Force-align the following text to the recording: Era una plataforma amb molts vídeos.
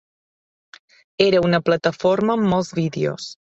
Era 1.27 1.43
una 1.49 1.61
plataforma 1.69 2.37
amb 2.39 2.51
molts 2.55 2.75
vídeos. 2.83 3.33